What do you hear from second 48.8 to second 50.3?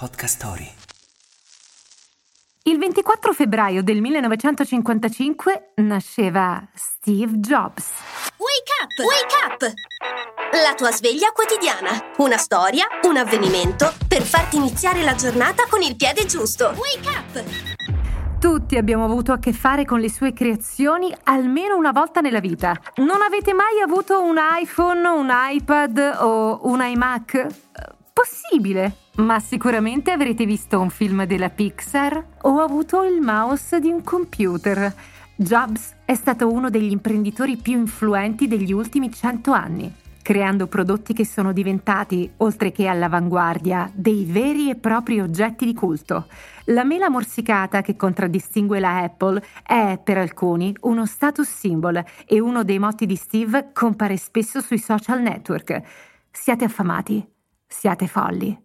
la Apple è, per